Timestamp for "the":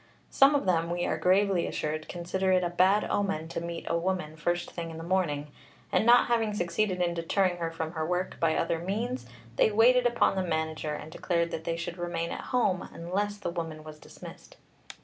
4.97-5.03, 10.35-10.41, 13.37-13.51